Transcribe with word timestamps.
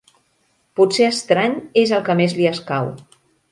Potser 0.79 1.09
estrany 1.09 1.53
és 1.83 1.95
el 1.99 2.03
que 2.09 2.17
més 2.23 2.37
li 2.41 2.51
escau. 2.55 2.93